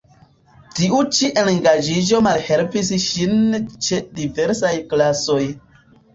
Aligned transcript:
Tiu 0.77 1.01
ĉi 1.17 1.29
engaĝiĝo 1.41 2.21
malhelpis 2.29 2.91
ŝin 3.05 3.37
ĉe 3.89 4.01
diversaj 4.19 4.75
klasoj. 4.97 5.39